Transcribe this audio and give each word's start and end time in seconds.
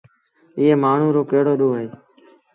ايٚئي 0.57 0.75
مآڻهوٚٚ 0.83 1.15
رو 1.15 1.21
ڪهڙو 1.31 1.53
ڏوه 1.59 1.75
اهي؟ 1.77 1.87